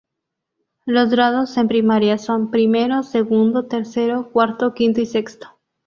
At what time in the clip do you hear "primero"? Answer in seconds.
2.49-3.03